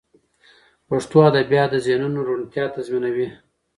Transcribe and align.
پښتو 0.87 1.17
ادبیات 1.29 1.69
د 1.71 1.75
ذهنونو 1.87 2.19
روڼتیا 2.27 2.65
تضمینوي. 2.75 3.27